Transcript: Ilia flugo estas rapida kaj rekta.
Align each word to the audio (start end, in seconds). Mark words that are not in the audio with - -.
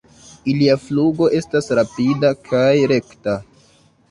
Ilia 0.53 0.77
flugo 0.85 1.27
estas 1.41 1.69
rapida 1.81 2.33
kaj 2.49 2.65
rekta. 2.95 3.39